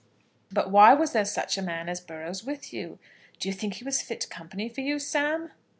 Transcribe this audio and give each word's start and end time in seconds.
"But 0.51 0.71
why 0.71 0.95
was 0.95 1.11
there 1.11 1.25
such 1.25 1.59
a 1.59 1.61
man 1.61 1.87
as 1.87 2.01
Burrows 2.01 2.43
with 2.43 2.73
you? 2.73 2.97
Do 3.37 3.47
you 3.49 3.53
think 3.53 3.75
he 3.75 3.83
was 3.83 4.01
fit 4.01 4.27
company 4.31 4.67
for 4.67 4.81
you, 4.81 4.97
Sam?" 4.97 5.51